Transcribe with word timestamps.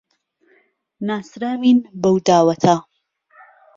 ناسراوین 1.07 1.79
بهو 2.01 2.17
داوهته 2.25 2.75